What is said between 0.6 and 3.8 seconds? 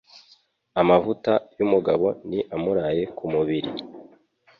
Amavuta y'umugabo ni amuraye ku mubiri.